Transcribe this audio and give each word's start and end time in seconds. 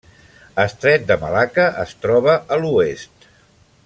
Estret 0.63 1.05
de 1.11 1.17
Malacca 1.25 1.67
es 1.85 1.93
troba 2.07 2.39
a 2.57 2.61
l'oest. 2.65 3.29